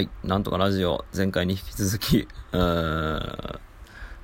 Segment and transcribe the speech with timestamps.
[0.00, 0.08] はい。
[0.24, 3.60] なんとかラジオ、前回に引き続き、 うー、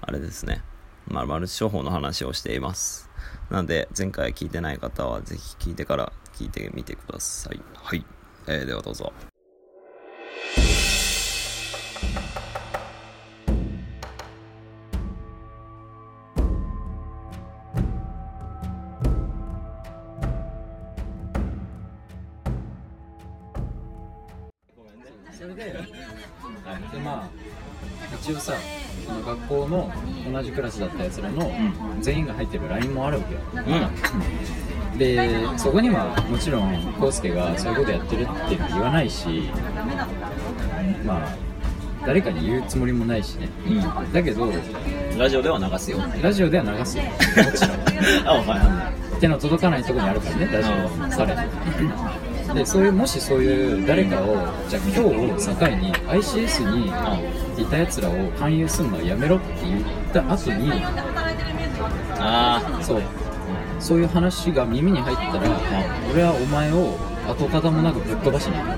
[0.01, 0.63] あれですね。
[1.07, 3.11] まあ、マルチ商法の話をしています。
[3.51, 7.61] なので、前回聞いてない方は、ぜひ聞いてから聞いてみてください。
[7.75, 8.07] はい。
[8.47, 9.13] えー、ではどうぞ。
[29.69, 29.93] 校の
[30.33, 31.51] 同じクラスだったやつらの
[32.01, 33.41] 全員が入ってる LINE もあるわけよ、
[34.97, 38.33] でそこにはもちろん康介がそういうことやってるって
[38.69, 39.49] 言わないし
[41.05, 41.35] まあ
[42.07, 43.49] 誰かに言うつもりもないしね、
[44.13, 44.49] だけど
[45.19, 45.99] ラジオでは流すよ。
[46.23, 47.05] ラジオでは流すよ。
[47.05, 47.11] も
[47.53, 47.71] ちろん
[48.29, 49.21] あ、はい。
[49.21, 51.35] 手の届かないところにあるからねラジオされ
[52.55, 54.37] でそういうもしそういう誰かを
[54.69, 55.17] じゃあ今日を境
[55.69, 56.93] に ICS に
[57.57, 60.71] いたやつらを勧誘するのはやめろって言った後に
[62.19, 63.03] あそう
[63.79, 65.41] そういう話が耳に入ったら
[66.13, 66.99] 俺はお前を
[67.29, 68.69] 跡形もなくぶっ飛ばしに行く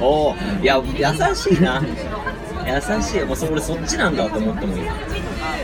[0.04, 1.82] おー、いや、優しいな。
[2.66, 3.20] 優しい。
[3.22, 4.82] もうそれ俺そっちなんだと思ってもいい。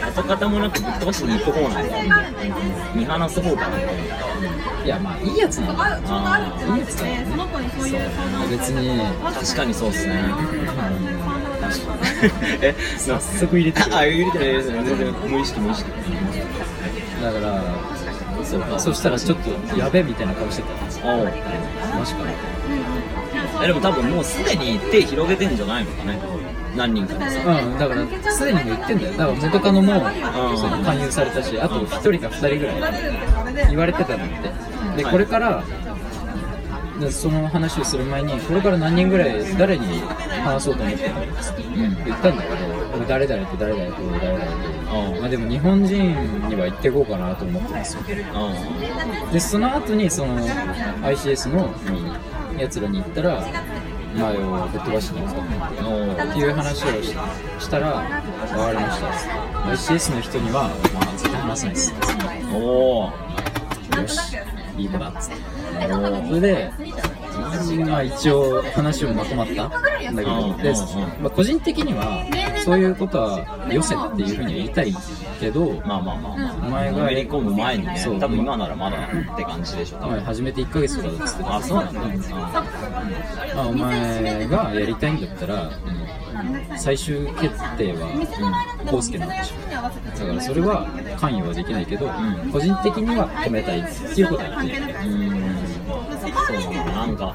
[0.02, 1.96] 跡形もなくぶっ飛ばしに行く方なんだ。
[2.94, 3.78] 見放す方かな。
[4.84, 5.98] いやまあいいやつなんだ
[6.74, 7.06] いいやつだ
[8.50, 9.00] 別に
[9.32, 10.14] 確かにそうっすね。
[12.62, 14.84] え、早速入れてくるあ、入れてない、入れてない。
[14.84, 15.90] 全然無意識、無意識。
[17.22, 17.62] だから
[18.44, 22.30] そうかそしたらちょっとやべみたいな顔してたおうマジかな
[23.62, 26.18] え、でも多分もうすでに手広げてんじゃないのかね。
[26.76, 27.40] 何人かにさ。
[27.46, 29.12] うん、だから、すでにも言ってんだよ。
[29.12, 34.96] だから元カノも、んその勧誘されたし、あと1人か2人ぐらい言われてたんだって。
[34.96, 35.62] で、はいこれから、
[37.00, 40.00] でその話をする前に、これから何人ぐらい誰に
[40.44, 41.20] 話そうと思ってるの？
[41.36, 41.62] つって
[42.04, 42.56] 言ったんだけど、
[42.96, 44.74] 俺誰々と誰々と誰々と。
[44.84, 48.02] うんまあでも日本人には言っていこうかなと思ってますよ。
[48.02, 51.74] うで、その後にその ICS の
[52.56, 53.44] やつらに言ったら、
[54.14, 55.46] お前をぶっ飛ばしに行くとん。
[55.86, 57.16] おうっていう話をし
[57.58, 58.04] したら、
[58.52, 59.94] 分かりました。
[59.94, 61.92] ICS の人には、まあ、絶対話さないです。
[62.54, 64.36] おーよし、
[64.76, 65.36] いい子だっつって。
[66.28, 66.72] それで、
[67.86, 70.22] まあ一応話もまとまったんだけうんど、
[70.62, 70.76] で、うん
[71.22, 72.24] まあ、個人的には、
[72.64, 74.94] そういうことはよせっていうふうには言いたい
[75.40, 76.54] けど、まあまあまあまあ。
[76.66, 80.20] お前がのめり込む前にねそう、多分今ならまだって感じでしょ、多分。
[80.20, 82.00] 始めて1ヶ月とかだっつってたあ、そうなんだ。
[83.54, 85.70] まあ、お前がやりたいんだったら、
[86.76, 88.08] 最終決定は、
[88.90, 89.64] コウスケなんでしょ。
[89.80, 90.86] だからそれは
[91.18, 94.82] 関与はできないけど、ん個人的には止めたいっていうことは言ってる。
[94.82, 95.74] うーん
[96.24, 97.34] そうだな、なんか、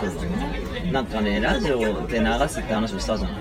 [0.00, 0.92] そうだね。
[0.92, 3.38] なんかね、ラジオで流すって話をしたじゃない。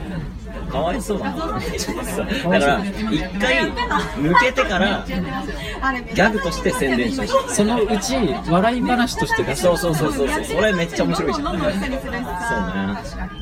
[0.69, 1.38] かわいそうだな。
[1.38, 7.56] だから、一回抜けてから、ギャグとして宣伝してほしい。
[7.56, 8.16] そのうち、
[8.50, 10.44] 笑い話として出うそうそうそうそう。
[10.44, 11.47] それめっちゃ面白いじゃん。
[11.47, 11.68] そうね。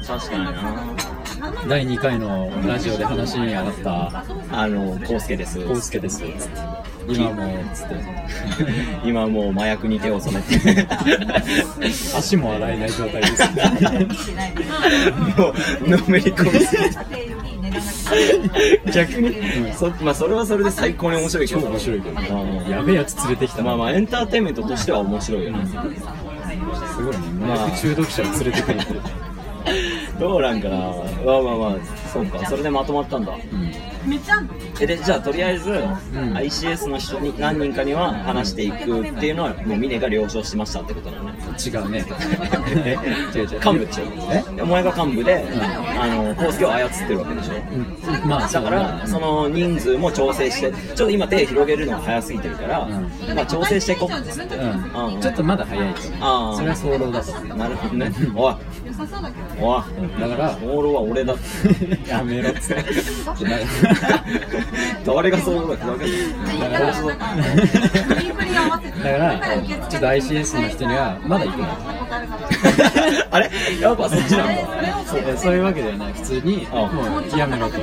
[0.06, 1.15] 確かにな。
[1.68, 5.66] 第2回のラジオで話に上がった、あの、コウスケです。
[5.66, 6.20] コウスケです。
[6.20, 7.96] つって今も、つって。
[9.06, 10.88] 今もう麻薬に手を染めて。
[12.18, 13.44] 足も洗えない状態です。
[15.38, 15.54] も
[15.86, 17.36] う、のめり込みすぎて。
[18.94, 19.36] 逆に、
[19.74, 21.68] そまあそれはそれで最高に面白いけ超ど。
[21.68, 22.66] 面白いけどうんね。
[22.70, 25.66] やべえやつ連れてきたなまあまあエンターテインメントとしては面白いよね。
[25.68, 25.74] す
[27.04, 27.22] ごいね。
[27.44, 29.95] 麻薬中毒者を連れてくるって。
[30.20, 30.78] どうなんかな。
[30.78, 31.76] まあまあまあ、
[32.12, 32.46] そうか。
[32.46, 33.34] それでまとまったんだ。
[34.80, 41.34] えでじゃあとりあえず、ICS の人に何人かには話していくっていうのはもう峰が了承しましたってことだよね。
[41.66, 42.06] 違うね。
[42.86, 42.98] え
[43.36, 43.60] 違う違う。
[43.66, 44.62] 幹部でしょえ？
[44.62, 45.44] お前が幹部で、
[46.00, 47.54] あの、コースケを操ってるわけでしょ
[48.24, 52.88] うんまあ、だから、その人数も調整して、ちょっと今手広げるのが早すぎてるから、
[53.36, 54.56] まあ調整していこうっつって。
[54.56, 58.12] うんうんちょっとまだ早いとあーそれは早漏だとなるほどね。
[58.36, 58.56] おい、
[59.60, 59.84] おい、
[60.20, 61.44] だからソロは俺だって。
[62.10, 62.86] やめろっつって。
[65.06, 66.12] 誰がソロだってわけだ
[66.70, 66.86] だか
[69.18, 71.68] らだからちょっと ICS の人にはまだ行くな
[73.32, 73.50] あれ？
[73.80, 74.56] やっぱそっちなんだ。
[75.06, 76.14] そうそういうわけではない。
[76.14, 77.78] 普通にあもうやめろと。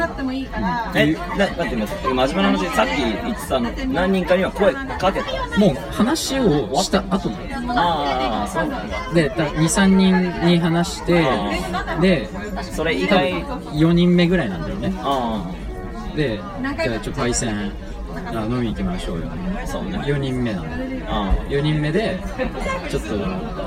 [0.95, 5.59] え、だだって待って真面目な話、さっき言ってた何人かには声かけた。
[5.59, 8.97] もう話をした後なのああ、そうなんだ。
[9.15, 11.25] で23人に話して
[12.01, 12.29] で
[12.63, 14.93] それ以外、4人目ぐらいなんだよね。
[15.03, 15.45] あ
[16.17, 16.41] で
[16.83, 17.73] じゃあちょパイセン
[18.35, 19.27] あ飲みに行きましょうよ。
[19.63, 19.99] あ、そうね。
[19.99, 20.67] 4人目なの
[21.09, 22.19] あ4人目で
[22.91, 23.19] ちょっとあ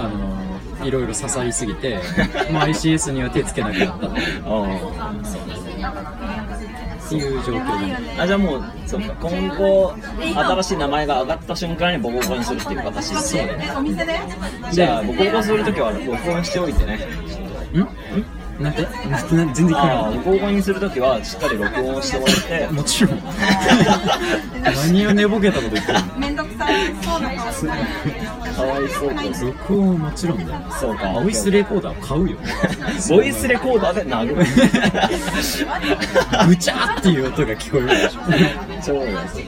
[0.07, 0.44] の
[0.85, 4.77] いろいろ刺さりすぎてもう ICS には手つけなくなったっていううん
[7.05, 8.21] っていう状況で。
[8.21, 9.93] あじゃあもうそうか今後
[10.35, 13.57] 新しい名前が上がった瞬間にボコボコにするっていう形ですね。
[14.71, 16.99] じゃあボコボコするときは録音しておいてね。
[17.73, 17.79] ん？
[17.79, 17.87] ん？
[18.59, 18.81] なんて？
[19.07, 22.65] な全然聞こえなかっああボコボコにするときはしっかり録音しておいて。
[22.65, 23.19] たもちろん。
[24.63, 26.05] 何を寝ぼけたこと言ってるの？
[26.17, 26.67] めんどくさ
[27.03, 27.51] そうな人
[28.53, 29.15] かわいそうか。
[29.41, 30.49] 録音はもちろんだよ。
[30.79, 31.09] そうか。
[31.13, 32.37] ボイスレコーダー買うよ。
[33.09, 34.35] ボイスレコーダーで殴る。
[36.47, 38.21] ぐちゃーっていう音が聞こえるでしょ。
[38.85, 39.45] 超安い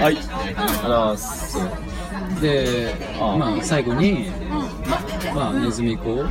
[0.00, 0.02] はい。
[0.02, 0.24] ありがとう
[0.66, 1.58] ございます。
[2.40, 3.36] でああ。
[3.36, 4.30] まあ最後に
[5.34, 6.24] まあネズミ子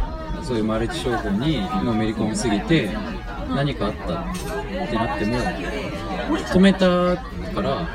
[0.43, 2.89] そういうマルチ商法にのめり込みすぎて
[3.55, 4.07] 何かあったっ
[4.89, 5.37] てなっても
[6.37, 6.87] 止めたか
[7.61, 7.87] ら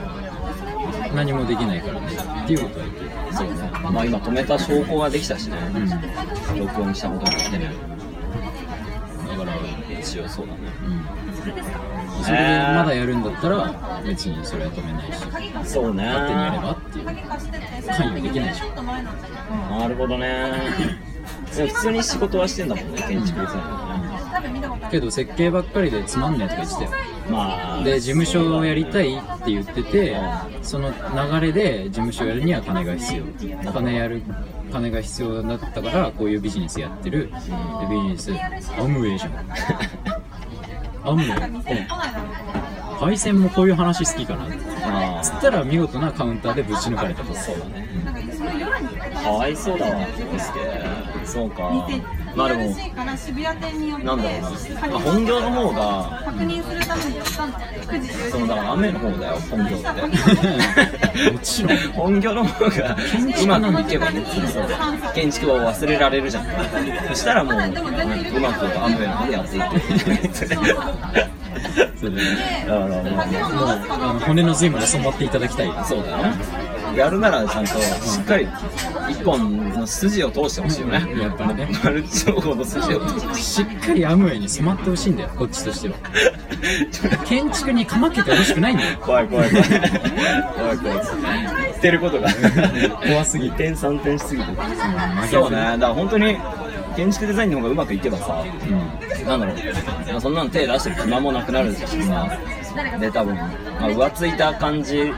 [1.15, 2.07] 何もできないからね
[2.45, 3.08] っていうことは言ってる
[3.39, 3.71] そうね。
[3.93, 5.57] まあ今止めた証拠ができたしね。
[6.59, 7.73] 録音したことによってね。
[9.29, 9.57] だから
[9.99, 10.59] 一応そうだね。
[10.85, 12.25] うん。
[12.25, 12.43] それで
[12.75, 15.13] まだやるんだったら別にそれは止めない
[15.65, 15.71] し。
[15.71, 16.05] そうね。
[16.05, 17.05] 勝手にやればっていう。
[17.89, 18.83] 関与できないでしょ。
[18.83, 20.53] なるほどね。
[21.51, 26.91] 普通に仕事はしてんだもんね建築デザインはねけど設計ばっかりでつまんねえとか言ってたよ。
[27.31, 27.83] まあ。
[27.83, 30.17] で事務所をやりたいって言ってて
[30.63, 33.25] その流れで事務所やるには金が必要。
[33.73, 34.23] 金やる
[34.73, 37.31] 金が必要だったからこういうビジネスやってる。
[37.31, 38.33] でビジネス
[38.79, 39.33] アムウェイじゃん。
[41.09, 41.87] アムウェイ？
[42.99, 44.47] 配線もこういう話好きかな。
[45.19, 47.33] あつったら見事なカウンターでぶち抜かれたと。
[47.35, 47.89] そうだね。
[49.23, 50.07] かわいそうだわ
[51.25, 51.89] そうか
[52.35, 59.87] まあでも TRC から渋谷店によってなんだろうな、まあ、本業の方が確認するためにやったんだ9時10そのだから雨の方だよ本業って。
[61.33, 61.79] もちろん。
[61.93, 62.97] 本業の方が
[63.43, 64.23] うまくいけばね。
[65.15, 66.47] 建築を忘れられるじゃん。
[67.09, 70.37] そしたらもううまく雨の方でやっていく
[71.99, 72.23] それで
[72.67, 73.23] だからま
[74.17, 75.73] あ骨の髄まで染まっていただきたい。
[75.89, 76.68] そうだよね
[76.99, 78.49] やるならちゃんとしっかり
[79.09, 81.23] 一本の筋を通してほしいよね。
[81.23, 81.69] やっぱりね。
[81.85, 85.11] マルチ商法の筋を通してしっかりアムウェイに染まってほしい。
[85.11, 85.95] んだよこっちとしては。
[87.25, 88.99] 建築にかまけてほしくないんだよ。
[88.99, 89.69] 怖い怖い怖い。
[89.69, 90.99] 怖い怖い。
[91.63, 92.29] 言ってることが
[93.07, 93.49] 怖すぎ。
[93.49, 94.49] 2点3点しすぎて。
[95.31, 95.57] そうね。
[95.57, 96.37] だから本当に
[96.97, 99.27] 建築デザインの方がうまくいけばさうん。
[99.27, 99.57] なんだろう。
[100.09, 102.39] まあそんなの手出してる暇もなくなるしさ
[103.01, 103.47] で多分、ま
[103.87, 105.13] あ、浮ついた感じ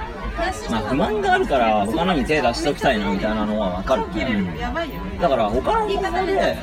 [0.71, 4.03] まあ不満があるから他のに手出しときたいなみたいなのはわかる、
[4.59, 6.57] やばいよだから他の方法で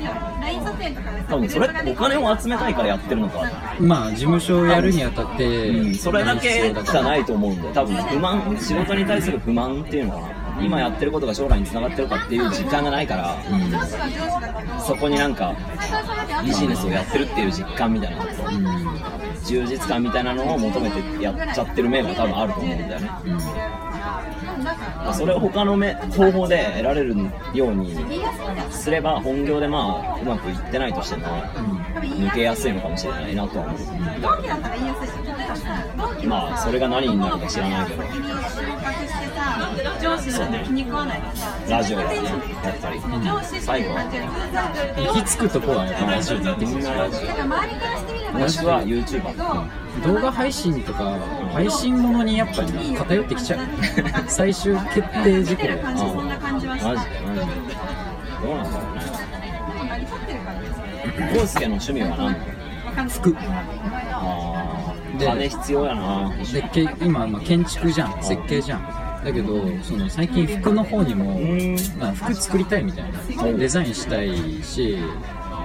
[1.30, 3.52] 多分それってお金を集めたいからやってるのか。
[3.80, 15.56] まあ事務所をやるにあたって、うん、それだけじゃないと思うんで多分不満仕事に対する不満っていうのかな今やってることが将来につながってるかっていう実感がないから、上司が上司だとそこになんか
[16.44, 18.64] ビジネスをやってるっていう実感みたいなうん、
[19.48, 23.10] 充実感みたいなのを求めてやっちゃってる面が多分あると思うんだよね。
[23.26, 23.40] うん。
[25.14, 27.16] それを他のめ方法で得られる
[27.54, 27.96] ように
[28.70, 31.26] すれば本業でまあうまくいってないとしても
[32.02, 33.78] 抜けやすいのかもしれないなとは思う
[34.22, 35.36] 同期だったら言いやすいじゃ
[36.26, 38.04] んまあそれが何になるか知らないけど。
[41.70, 44.04] ラジオだねやっぱり上司最後は
[44.98, 47.20] 行き着くとこはラジオになってみんなラジオ
[48.34, 49.34] もしくは YouTuber
[50.04, 51.18] 動画配信とか
[51.54, 53.60] 配信ものにやっぱり偏ってきちゃう。
[54.28, 55.64] 最終決定事項。
[55.64, 57.48] 立ってる感じそんな感じはしないマジでマジで。
[58.44, 59.02] どうなんだろうね。
[59.90, 60.68] 成り立ってるからね
[61.36, 62.18] 康介の趣味は何？
[62.96, 63.36] なの服。
[63.40, 66.32] あーで金必要やな。
[66.54, 68.24] でけ今、まあ、建築じゃん。
[68.24, 69.22] 設計じゃん。
[69.26, 71.76] だけどその最近服の方にも、ん。
[72.00, 73.58] まあ、服作りたいみたいな。
[73.58, 74.98] デザインしたいし。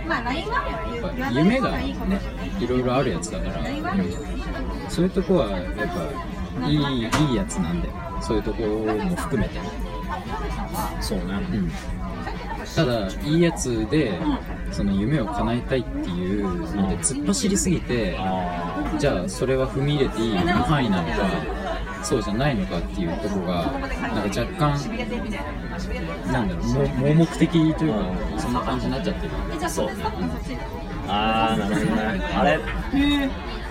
[0.08, 1.94] まあ夢がね
[2.58, 3.64] いろいろあるやつだから、
[4.88, 5.64] そういうとこはやっ
[6.60, 9.58] ぱいいいいやつなんだよそういうとこも含めて、
[11.00, 11.24] そうね。
[11.24, 11.72] うん、
[12.76, 14.18] ただいいやつで
[14.70, 21.61] その夢を叶えたいっていうので突っ走りすぎてあじゃあそれは踏み入れていい範囲なのか
[22.02, 24.76] そうじゃないのかっていうとこがなんか若干
[26.32, 29.30] なんだろうも盲目的というかそんな感じになっちゃってる。
[29.70, 30.58] それスタッフそっちー
[31.08, 32.02] あーなるほどね。
[32.34, 32.58] あれ？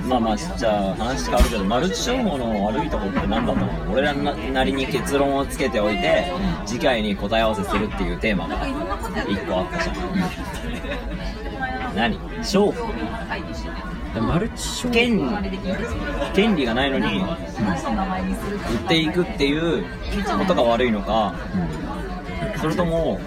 [0.08, 6.32] まあまあじゃあ話変わるけどマルチ商法の悪いところって何だと思う俺らなりに結論をつけておいて
[6.66, 9.98] 次回に答え合わせするっていうテーマがいろんなことやって一個あったじゃん。
[11.96, 12.18] 何？
[12.44, 12.88] 商法。
[12.88, 12.94] で
[14.20, 15.20] マルチ商権
[16.34, 19.86] 権利がないのに売っていくっていう
[20.38, 21.34] ことが悪いのか
[22.60, 23.20] それとも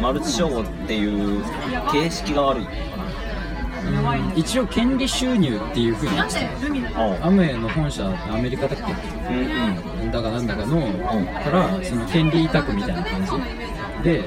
[0.00, 1.44] マルチ商法っていう
[1.92, 2.66] 形式が悪い
[3.86, 4.38] うん。
[4.38, 6.86] 一応権利収入っていうふうに
[7.22, 10.10] アムウェイの本社アメリカだっうんうん。
[10.10, 10.80] けだかなんだかの、
[11.44, 13.32] からその権利委託みたいな感じ。
[14.02, 14.22] で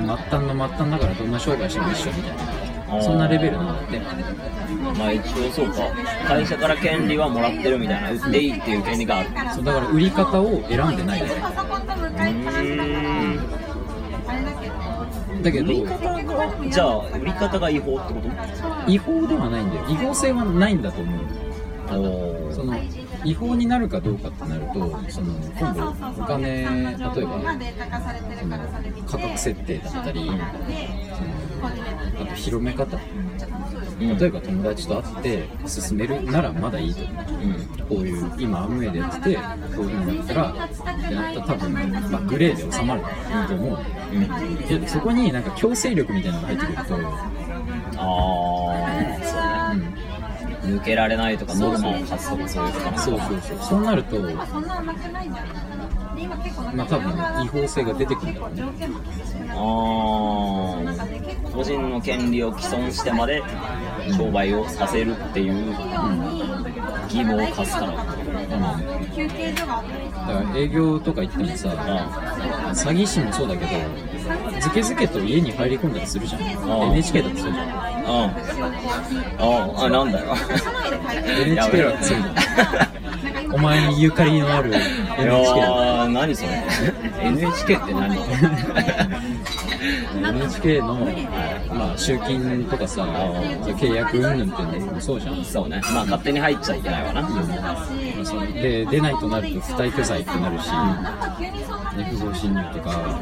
[0.00, 4.00] もう末端の末端だからどんな商売しても一緒みたいなそんなレベルなんだって
[4.98, 5.88] まあ一応そうか。
[6.26, 8.10] 会社から権利はもらってるみたいな。
[8.12, 9.28] 売っていいっていう権利がある。
[9.54, 11.34] そうだから売り方を選んでないだけ。
[11.34, 11.40] ど
[15.42, 18.20] だけ売りど方がじゃあ売り方が違法ってこ
[18.86, 19.86] 違法ではないんだよ。
[19.88, 21.20] 違法性はないんだと思う
[22.52, 22.74] その
[23.24, 24.72] 違法になるかどうかってなると
[25.08, 25.90] その今度
[26.22, 30.30] お金例えばそれ見て価格設定だったり
[31.68, 31.72] あ
[32.26, 32.96] と広め方？
[32.96, 33.00] う
[34.04, 34.18] ん。
[34.18, 37.04] 例えば友達と会って進めるならまだいいと。
[37.04, 37.52] 思ううん。
[37.86, 39.36] こういう今アムウェイでやってて
[39.76, 40.74] こういうのだったらって
[41.14, 41.72] なったら多分、
[42.10, 43.02] まあ、グレーで収まる
[43.48, 43.78] と思う。
[44.12, 44.28] うん。
[44.80, 46.90] でそこになんか強制力みたいなのが入ってくると、ああ
[49.22, 50.02] そうね。
[50.62, 53.58] 抜けられないとかノルマを課すとかそういうことそうそうそう。
[53.58, 54.44] そうなるとま
[56.84, 57.12] あ多分
[57.44, 58.62] 違法性が出てくるんだろうね。
[59.50, 60.82] ああ
[61.54, 63.42] 個人の権利を毀損してまで
[64.16, 65.74] 商売をさせるっていう
[67.04, 67.92] 義務を課すから。
[67.92, 68.06] だか
[70.54, 73.70] ら営業とか行ってもさあ詐欺師もそうだけど
[74.60, 76.42] ずけずけと家に入り込んだりするじゃん。
[76.42, 76.44] あ
[76.86, 77.68] NHK だってそうじゃん。
[77.68, 78.32] あ
[79.38, 80.34] あああなんだよ。
[81.46, 84.74] NHK だってそうじゃんお前にゆかりのあるい
[85.18, 86.08] NHK やだー。
[86.08, 86.64] 何それ。
[87.22, 88.16] NHK って何？
[90.14, 90.94] NHK の、
[91.74, 95.44] まあ、集金とかさ契約云々っていうのもそうじゃん。
[95.44, 97.28] そうねまあ勝手に入っちゃいけないわな。
[98.24, 100.70] そうで出ないとなると不退去罪ってなるし、
[102.10, 103.20] 不法侵入とか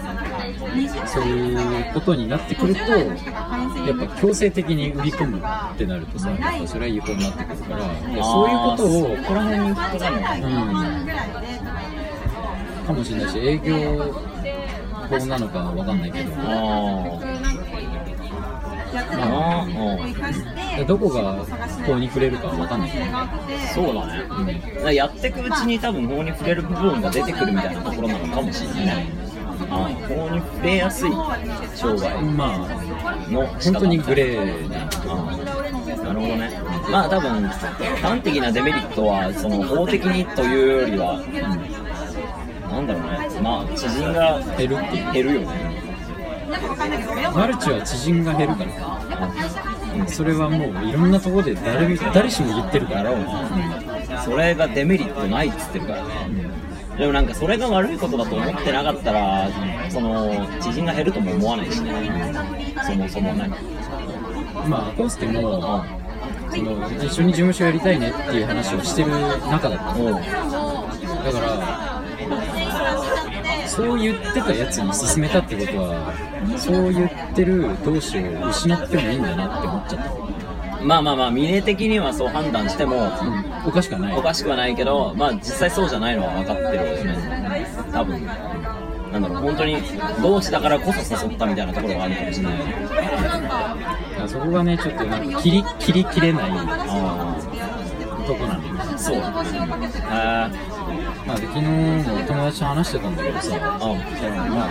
[1.06, 1.54] そうい
[1.90, 2.98] うことになってくるとや
[3.94, 10.38] っぱ強制的に売り込むってなるとさやっぱそれは違法になってくるからでそういうことをここら辺に引っかかるのかう
[12.84, 12.86] ん。
[12.86, 14.29] かもしれないし営業
[15.10, 16.32] 法なのかわかんないけど。
[18.92, 19.64] あ
[20.80, 21.44] あどこが
[21.86, 23.04] 法に触れるかはわかんないけど
[23.72, 24.24] そうだね、
[24.74, 28.84] だからやっていくうちに多分法に触れる部分が出てくるみたいなところなのかもしれない。
[28.86, 29.06] ね
[29.70, 29.88] あ。
[30.08, 31.10] 法に触れやすい
[31.76, 32.58] 商売ま
[33.30, 33.60] のあ。
[33.60, 34.88] 仕方本当にグレーな。
[35.06, 35.16] あ
[36.04, 36.60] なるほどね。
[36.90, 41.20] まあ多分端的なデメリットはその法的にというよりは、
[42.70, 44.76] なんだろうねまあ知人が減る？
[44.76, 45.90] って減るよね。
[47.34, 50.06] マルチは知人が減るから。
[50.06, 53.12] それはもういろんなところで誰も誰しも言ってるから。
[54.24, 56.50] それがデメリットないっつってるからね。
[56.98, 59.48] でもなんかそれが悪いことだと思ってなかったら
[59.88, 62.34] その知人が減るとも思わないしね。
[62.84, 63.48] そもそもね。
[64.68, 65.84] まあコースケも
[66.50, 69.94] その一緒に事務所やりたいねっていう話をしてる中だった。
[69.94, 71.89] のだから
[73.80, 76.12] そう言ってたやつに勧めたってことは
[76.58, 84.18] そう言ってる同士を失ってもいいんだなって思っちゃった、まあまあまあ峰的にはそう判断してもうん、おかしくはない。
[84.18, 87.66] おかしくはないけどまあ実際そうじゃないのは分かってるよね。
[87.92, 88.26] 多分。
[89.12, 89.76] なんだろう本当に
[90.22, 96.56] 同志だからこそ誘ったみたいなところがあるかもしれないそこがねちょっとなんか切り切り切れないあ
[98.24, 98.80] とこなんだよね。
[98.82, 99.16] あそう
[101.30, 104.66] まあ、で昨日も友達と話してたんだけどさ、そのま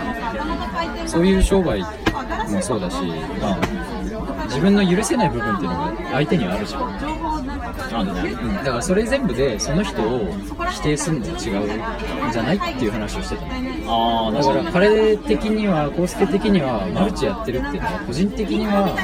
[1.04, 1.82] あ、そういう商売
[2.22, 2.96] もそうだし、
[3.40, 8.04] まあ、自分の許せない部分っていうのが相手にはあるじゃん。
[8.04, 8.30] なんでね。
[8.30, 10.32] うん、だからそれ全部でその人を
[10.70, 13.50] 否定するのは違うんじゃないっていう話をしてたの。
[13.86, 18.94] ああだから彼的には康介的にはマルチやってるっていうのは個人的には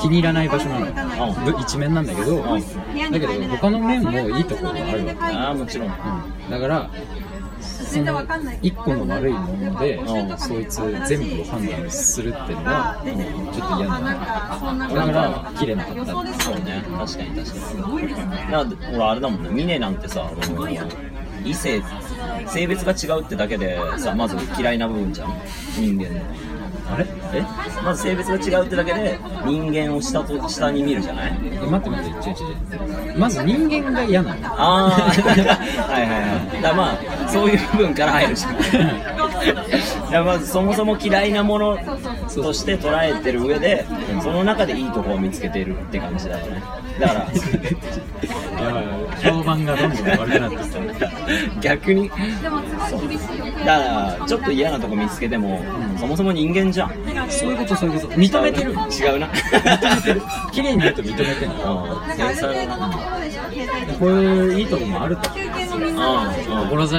[0.00, 1.32] 気に入らない場所なの。
[1.52, 2.60] ぶ一面なんだけどだ
[3.12, 5.88] けど他の面もいいところがあるわけ、ああもちろん。
[5.88, 6.90] うん、だから
[7.84, 8.22] その
[8.62, 16.82] 一個の悪いものでうんそいつ全部を判断するっていうのはうんちょっと嫌なのだから切れなかったそうね。
[16.96, 18.52] 確かに確かに。
[18.52, 19.50] だからほらあれだもんね。
[19.50, 20.30] 峰なんてさ
[21.44, 21.82] 異性
[22.46, 25.28] 性別が違うってだけでさまず嫌いな部分じゃん。
[25.78, 26.20] 人間の
[26.92, 27.06] あれ？
[27.34, 27.42] え？
[27.84, 31.38] まず性別が違うってだけで人間を下と下に見るじゃない？
[31.42, 34.46] え待って待って違う違うまず人間が嫌なの。
[34.48, 34.90] ああ
[35.90, 36.08] はいはい
[36.52, 36.62] はい。
[36.62, 36.92] だま
[37.24, 38.52] あそういう部分から入るじゃん。
[40.10, 41.78] いやまずそもそも嫌いなもの
[42.34, 43.84] として捉えてる上で
[44.22, 46.62] その中でいいとこを見つけてるって感じだよね。
[47.00, 47.26] だから
[48.62, 52.10] やばいやばい評判がどんどん悪くなってきた逆に。
[52.42, 55.62] でもすごい厳しいよだからちょっと嫌なとこ見つけても、
[55.98, 56.90] そもそも人間じゃん。
[57.30, 58.14] そういうことそういうこと。
[58.14, 58.70] 認めてる。
[58.72, 59.28] 違うな。
[59.28, 60.22] 認めてる。
[60.52, 61.54] 綺麗に言うと認めてるうん。
[61.54, 62.98] なんかある程度のと
[63.98, 65.30] こういういいとこもあると。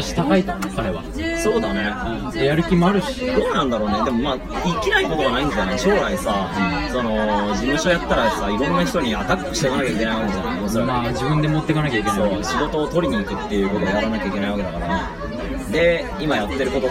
[0.02, 1.04] 志高いと彼は。
[1.44, 1.94] そうだね。
[2.34, 3.26] でやる気もあるし。
[3.26, 4.04] どうなんだろうね。
[4.06, 5.80] でもまあ生きないことがないんじゃない？
[5.80, 6.50] 将来さ、
[6.92, 7.16] その
[7.54, 10.64] 事務所やったらさいろんな人にアタックしていかなきゃいけないわけじゃない？
[10.64, 15.12] おそらくまあ自分で持っていかなきゃいけないそう仕事を取りに行くっていうことをやらなきゃいけないわけだから。
[15.72, 16.88] で今やってること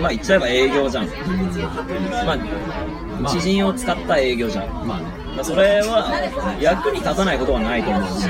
[0.00, 1.12] まあ言っちゃえば営業じゃん、ま
[2.32, 5.04] あ、知人を使った営業じゃん、まあね。
[5.06, 8.26] まあそれは役に立たないことはないと思うし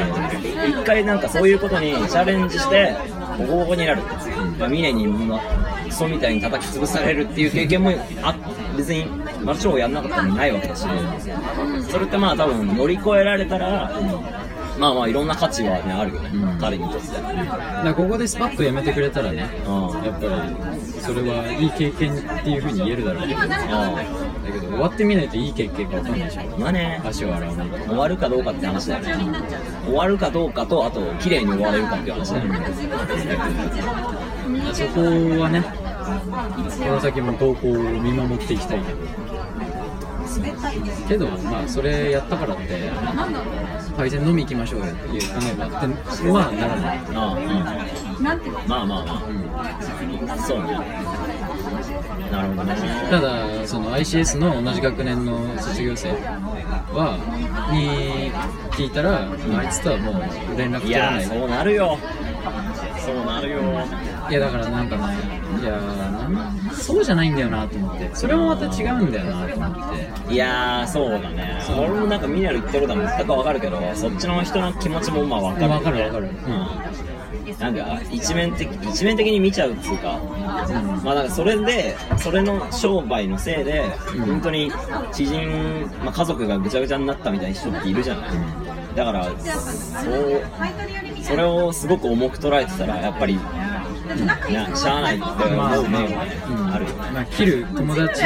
[0.71, 2.97] 一回なんかそういうことにチャレンジして
[3.39, 4.03] ボコボコになる、
[4.59, 5.41] まあ、峰に、まあ、
[5.85, 7.91] クソみたいに叩き潰されるっていう経験も
[8.23, 8.35] あ
[8.77, 9.07] 別に
[9.45, 10.87] マルチョウをやんなかったらないわけだし。
[11.91, 13.93] それってまあ多分乗り越えられたら
[14.79, 16.59] まあまあいろんな価値はねあるよね、うん。
[16.59, 17.07] 彼にとって。
[17.85, 23.41] だここでスパッとやめてくれたらねうんやっぱりそれはいい経験っていうふうに言えるだろうけど
[24.45, 27.01] だうけど終わってみないといい経験か分かんないでしまあね。
[27.05, 27.79] 足を洗わないと。
[27.79, 29.39] 終わるかどうかって話だよね。
[29.85, 32.59] 終わるかどうかとあと綺麗に終われるかっていう話だよね。
[34.73, 35.01] そこ
[35.41, 35.63] はね
[36.85, 38.99] この先も投稿を見守っていきたいけど。
[41.09, 42.91] けどまあそれやったからって
[43.97, 45.71] 配膳飲み行きましょうよっていう考えがあっ
[46.19, 47.01] てはならない。
[47.15, 49.05] あなんていうのあまあまあ。
[50.27, 50.75] まあそうね
[52.31, 52.76] なるほどね
[53.11, 56.09] ただその ICS の同じ学年の卒業生
[56.93, 57.19] は
[57.73, 58.33] に
[58.73, 61.23] 聞いたらあいつとはもう連絡い取らない。
[61.23, 61.99] やーそうなるよ。
[63.04, 63.61] そうなるよ。
[64.31, 65.16] いやだからなんかね
[65.61, 68.11] いやなんそうじゃないんだよなと思って。
[68.14, 70.35] それもまた違うんだよなと思って。
[70.35, 71.62] いやーそうだね。
[71.69, 76.26] 俺もなんかミネル言ってることは全くわかるけどそっちの人の気持ちもまあわかる、わかるわかる。
[76.26, 76.33] うん、
[77.59, 80.19] なんか一面的一面的に見ちゃうっていうか、
[81.03, 83.83] まあなんかそれでそれの商売のせいで、
[84.27, 84.73] 本当に
[85.13, 88.31] 知人、まあ、家族がぐちゃぐちゃになったみたいな人っているじゃない、
[88.95, 90.43] だからそう
[91.23, 96.37] それをすごく重く捉えてたらやっぱりなしゃあないって思う面はね、
[96.73, 96.85] ある。
[96.85, 98.23] よねまあ、切る友達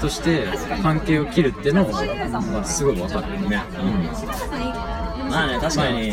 [0.00, 0.46] として
[0.82, 4.08] 関係を切るっていうのも、まあ、すごいわかるね、うん、
[5.30, 6.12] まあね確かに、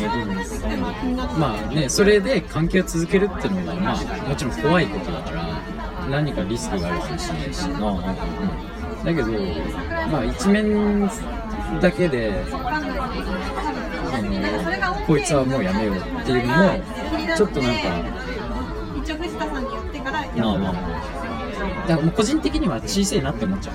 [1.38, 5.44] まあねそれで関係を続けるっていうのは、まあ、もちろん怖いことだから
[6.10, 8.74] 何かリスクがあるかもしれないし、うんうん
[9.04, 9.30] だけど
[10.10, 11.06] まあ一面
[11.80, 12.64] だけでその
[15.06, 17.80] こいつはもうやめようっていうのもちょっとなんか
[19.02, 21.13] 一応藤田さんに言ってからまあまあ
[21.86, 23.74] だからもう個人的には小さいなって思っちゃう。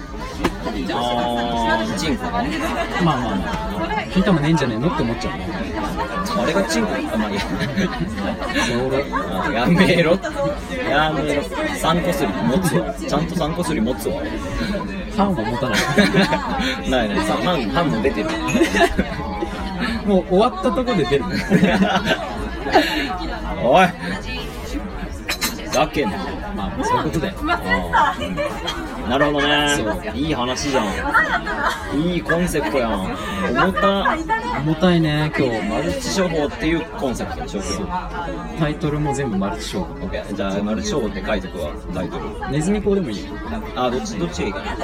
[0.92, 2.30] あーチンコね
[3.04, 3.18] まあまあ。
[3.18, 3.30] ま
[3.86, 5.34] あ金玉ねえんじゃねえのって思っちゃう
[6.42, 7.38] あれがチンコあまあいい
[9.54, 10.18] ややめろ。
[10.90, 11.44] やめろ。
[11.44, 12.94] 3個すり持つわ。
[12.96, 14.22] ちゃんと3個すり持つわ。
[15.16, 15.80] 歯も持たない。
[16.90, 17.26] ないない。
[17.26, 18.30] さ半半も出てる。
[20.06, 21.26] もう終わったとこで出る。
[23.64, 23.88] おい。
[25.72, 26.28] ざけんなまあ
[26.84, 27.34] そういうことだよ。
[29.10, 29.76] なるほどね。
[30.14, 30.86] いい話じゃん。
[32.00, 33.18] いいコンセプトやん。
[33.52, 34.18] 重た。
[34.60, 35.68] 重たいね今日。
[35.68, 37.62] マルチ処方っていうコンセプトでしょ
[38.60, 41.72] タイトルも全部マルチ商オッケーじゃあマルチ処方って書いてくわ。
[41.94, 42.52] タイトル。
[42.52, 43.32] ネズミ講でもいいよ。
[43.76, 44.78] あどっちどっちがいいかな。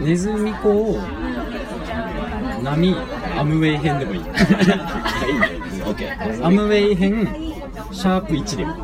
[0.00, 0.98] ネズミ講
[2.62, 2.96] 波
[3.42, 4.20] アムウェイ編でもいい。
[4.22, 4.26] いい。
[4.26, 4.32] ね
[5.84, 7.28] オッケーアムウェイ編
[7.90, 8.76] シャープ1でも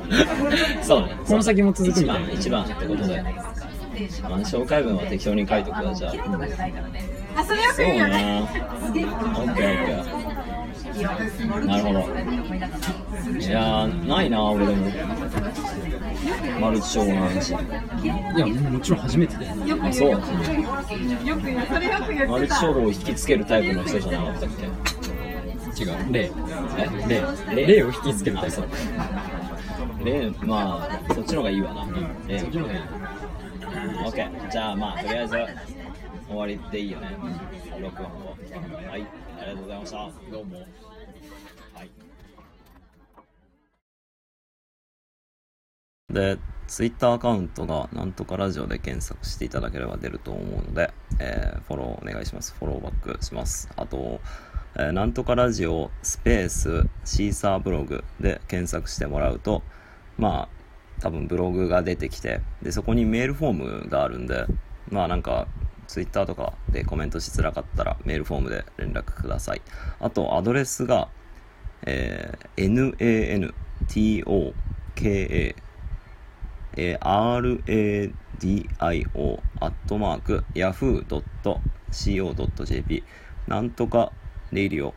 [0.82, 1.16] そうね。
[1.26, 2.26] この先も続く一みたいな。
[2.26, 6.12] 番一番ってことで、まあ、紹介文は適当に書いとくわじゃあ。
[7.38, 10.25] あそれよくそう言うよねねオッケーオッケー
[11.02, 12.00] なるほど
[13.38, 14.86] いやないな俺でも
[16.60, 17.60] マルチ商法の話いや
[18.46, 20.20] もちろん初めてでよく言うあそう。
[22.28, 24.48] マルチ商法を引きつけるタイプの人じゃなかったっ
[25.76, 25.82] け？
[25.84, 26.12] 違う。
[26.12, 26.30] 例え
[27.54, 28.62] 例例を引きつけるタイプ
[30.04, 31.86] 例まあそっちの方がいいわな
[32.26, 32.80] 例そっちの方がいい
[34.06, 35.36] オッケーじゃあまあとりあえず
[36.28, 37.16] 終わりでいいよね。
[37.80, 38.36] 録音を
[38.90, 39.06] はい。
[39.38, 40.10] ありがとうございました。
[40.32, 40.64] どうもは
[41.84, 41.90] い
[46.16, 52.54] で、ツイッターアカウントがなんとかラジオで検索していただければ出ると思うので、えーフォローお願いします。
[52.58, 53.68] フォローバックします。
[53.76, 54.20] あと、
[54.76, 59.62] えーなんとかラジオスペースシーサーブログで検索してもらうと、
[60.16, 64.46] まあ、多分ブログが出てきて、で、そこにメールフォームがあるんで、
[64.88, 65.46] まあなんか、
[65.88, 69.62] ツイッターとかでコメントしづらかったらメールフォームで連絡ください。
[70.00, 71.08] あと、アドレスが、
[71.82, 73.52] えー、
[73.86, 75.54] nantokA、
[76.76, 81.14] えー、radio アットマーク yahoo.co.jp
[83.46, 84.12] なんとか
[84.52, 84.94] レディオ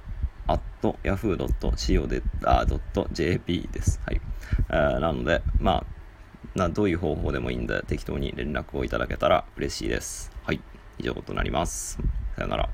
[0.48, 1.70] アット yahoo.co.jp
[3.72, 4.02] です。
[4.06, 4.22] はい。
[4.70, 5.86] えーなので、まあ、
[6.56, 10.32] などういう方法でもいいんで適当に連絡をいただけたら嬉しいです。
[10.44, 10.62] はい。
[10.98, 12.00] 以上となります。
[12.36, 12.70] さよなら。